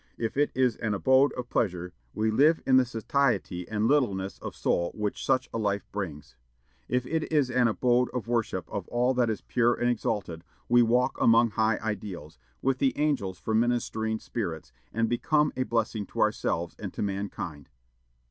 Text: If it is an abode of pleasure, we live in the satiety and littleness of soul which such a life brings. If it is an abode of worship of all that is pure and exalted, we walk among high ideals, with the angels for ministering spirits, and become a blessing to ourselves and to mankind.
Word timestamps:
If 0.17 0.35
it 0.35 0.49
is 0.55 0.77
an 0.77 0.95
abode 0.95 1.31
of 1.33 1.47
pleasure, 1.51 1.93
we 2.15 2.31
live 2.31 2.59
in 2.65 2.77
the 2.77 2.85
satiety 2.85 3.69
and 3.69 3.87
littleness 3.87 4.39
of 4.39 4.55
soul 4.55 4.89
which 4.95 5.23
such 5.23 5.47
a 5.53 5.59
life 5.59 5.85
brings. 5.91 6.35
If 6.89 7.05
it 7.05 7.31
is 7.31 7.51
an 7.51 7.67
abode 7.67 8.09
of 8.11 8.27
worship 8.27 8.67
of 8.67 8.87
all 8.87 9.13
that 9.13 9.29
is 9.29 9.41
pure 9.41 9.75
and 9.75 9.91
exalted, 9.91 10.43
we 10.67 10.81
walk 10.81 11.21
among 11.21 11.51
high 11.51 11.77
ideals, 11.83 12.39
with 12.63 12.79
the 12.79 12.97
angels 12.97 13.37
for 13.37 13.53
ministering 13.53 14.17
spirits, 14.17 14.71
and 14.91 15.07
become 15.07 15.53
a 15.55 15.61
blessing 15.61 16.07
to 16.07 16.19
ourselves 16.19 16.75
and 16.79 16.91
to 16.95 17.03
mankind. 17.03 17.69